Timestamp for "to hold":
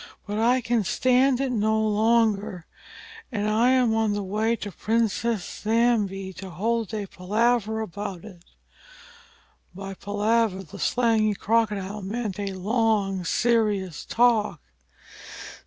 6.37-6.91